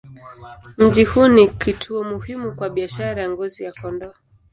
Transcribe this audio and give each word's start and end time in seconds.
Mji 0.77 1.03
huu 1.03 1.27
ni 1.27 1.47
kituo 1.47 2.03
muhimu 2.03 2.51
kwa 2.55 2.69
biashara 2.69 3.21
ya 3.21 3.29
ngozi 3.29 3.63
za 3.63 3.71
kondoo. 3.81 4.13